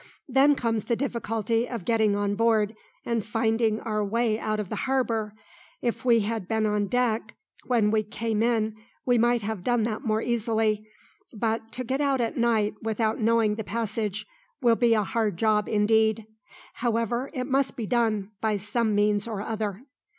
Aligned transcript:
Then 0.27 0.55
comes 0.55 0.85
the 0.85 0.95
difficulty 0.95 1.69
of 1.69 1.85
getting 1.85 2.15
on 2.15 2.33
board 2.33 2.75
and 3.05 3.23
finding 3.23 3.79
our 3.81 4.03
way 4.03 4.39
out 4.39 4.59
of 4.59 4.69
the 4.69 4.75
harbour. 4.87 5.35
If 5.79 6.03
we 6.03 6.21
had 6.21 6.47
been 6.47 6.65
on 6.65 6.87
deck 6.87 7.35
when 7.67 7.91
we 7.91 8.01
came 8.01 8.41
in 8.41 8.75
we 9.05 9.19
might 9.19 9.43
have 9.43 9.63
done 9.63 9.83
that 9.83 10.03
more 10.03 10.19
easily, 10.23 10.87
but 11.35 11.71
to 11.73 11.83
get 11.83 12.01
out 12.01 12.19
at 12.19 12.35
night 12.35 12.73
without 12.81 13.19
knowing 13.19 13.53
the 13.57 13.63
passage 13.63 14.25
will 14.59 14.75
be 14.75 14.95
a 14.95 15.03
hard 15.03 15.37
job 15.37 15.69
indeed. 15.69 16.25
However, 16.73 17.29
it 17.35 17.45
must 17.45 17.75
be 17.75 17.85
done 17.85 18.31
by 18.41 18.57
some 18.57 18.95
means 18.95 19.27
or 19.27 19.39
other." 19.43 19.83